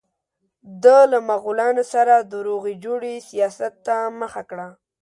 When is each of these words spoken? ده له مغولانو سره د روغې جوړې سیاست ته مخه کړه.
ده 0.83 0.97
له 1.11 1.19
مغولانو 1.29 1.83
سره 1.93 2.15
د 2.31 2.33
روغې 2.47 2.73
جوړې 2.85 3.13
سیاست 3.29 3.73
ته 3.85 3.95
مخه 4.21 4.41
کړه. 4.49 4.67